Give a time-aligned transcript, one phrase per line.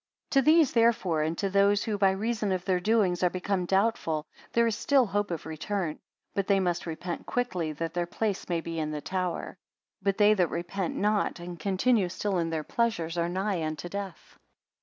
[0.31, 3.67] 74 To these therefore, and to those who by reason of their doings are become
[3.67, 5.99] doubtful, there is still hope of return;
[6.33, 9.59] but they must repent quickly, that their place may be in the tower.
[10.01, 14.39] But they that repent not, and continue still in their pleasures, are nigh unto death.